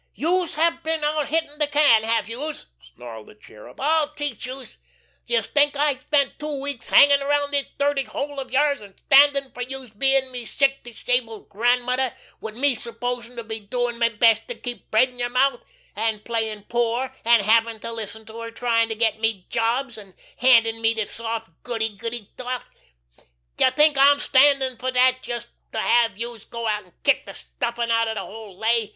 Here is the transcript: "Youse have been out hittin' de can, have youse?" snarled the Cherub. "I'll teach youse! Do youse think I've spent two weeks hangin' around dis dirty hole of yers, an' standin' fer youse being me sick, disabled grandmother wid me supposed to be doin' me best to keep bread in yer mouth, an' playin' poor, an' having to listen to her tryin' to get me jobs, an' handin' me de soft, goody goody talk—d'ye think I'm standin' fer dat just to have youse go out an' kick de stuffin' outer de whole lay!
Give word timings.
"Youse 0.15 0.55
have 0.55 0.81
been 0.81 1.03
out 1.03 1.27
hittin' 1.29 1.59
de 1.59 1.67
can, 1.67 2.01
have 2.01 2.27
youse?" 2.27 2.65
snarled 2.95 3.27
the 3.27 3.35
Cherub. 3.35 3.79
"I'll 3.79 4.09
teach 4.15 4.47
youse! 4.47 4.77
Do 5.27 5.33
youse 5.35 5.45
think 5.45 5.75
I've 5.75 6.01
spent 6.01 6.39
two 6.39 6.59
weeks 6.59 6.87
hangin' 6.87 7.21
around 7.21 7.51
dis 7.51 7.67
dirty 7.77 8.05
hole 8.05 8.39
of 8.39 8.49
yers, 8.49 8.81
an' 8.81 8.95
standin' 8.97 9.51
fer 9.51 9.61
youse 9.61 9.91
being 9.91 10.31
me 10.31 10.43
sick, 10.45 10.81
disabled 10.83 11.49
grandmother 11.49 12.15
wid 12.39 12.55
me 12.55 12.73
supposed 12.73 13.35
to 13.35 13.43
be 13.43 13.59
doin' 13.59 13.99
me 13.99 14.09
best 14.09 14.47
to 14.47 14.55
keep 14.55 14.89
bread 14.89 15.09
in 15.09 15.19
yer 15.19 15.29
mouth, 15.29 15.61
an' 15.95 16.21
playin' 16.21 16.63
poor, 16.63 17.15
an' 17.23 17.41
having 17.41 17.79
to 17.81 17.91
listen 17.91 18.25
to 18.25 18.39
her 18.39 18.49
tryin' 18.49 18.89
to 18.89 18.95
get 18.95 19.19
me 19.21 19.45
jobs, 19.51 19.99
an' 19.99 20.15
handin' 20.37 20.81
me 20.81 20.95
de 20.95 21.05
soft, 21.05 21.47
goody 21.61 21.89
goody 21.89 22.27
talk—d'ye 22.39 23.69
think 23.69 23.99
I'm 23.99 24.19
standin' 24.19 24.77
fer 24.77 24.89
dat 24.89 25.21
just 25.21 25.49
to 25.73 25.77
have 25.77 26.17
youse 26.17 26.45
go 26.45 26.67
out 26.67 26.85
an' 26.85 26.93
kick 27.03 27.27
de 27.27 27.35
stuffin' 27.35 27.91
outer 27.91 28.15
de 28.15 28.25
whole 28.25 28.57
lay! 28.57 28.89